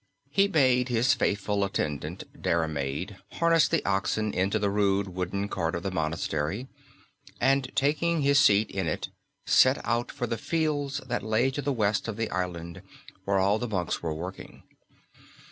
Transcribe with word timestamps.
He 0.31 0.47
bade 0.47 0.89
his 0.89 1.13
faithful 1.13 1.63
attendant 1.63 2.23
Diarmaid 2.41 3.17
harness 3.33 3.67
the 3.67 3.85
oxen 3.85 4.33
into 4.33 4.57
the 4.57 4.71
rude 4.71 5.09
wooden 5.09 5.47
cart 5.47 5.75
of 5.75 5.83
the 5.83 5.91
monastery, 5.91 6.67
and 7.39 7.71
taking 7.75 8.21
his 8.21 8.39
seat 8.39 8.71
in 8.71 8.87
it 8.87 9.09
set 9.45 9.79
out 9.85 10.11
for 10.11 10.25
the 10.25 10.39
fields 10.39 11.01
that 11.05 11.21
lay 11.21 11.51
to 11.51 11.61
the 11.61 11.71
west 11.71 12.07
of 12.07 12.17
the 12.17 12.31
island 12.31 12.81
where 13.25 13.37
all 13.37 13.59
the 13.59 13.67
monks 13.69 14.01
were 14.01 14.15
working. 14.15 14.63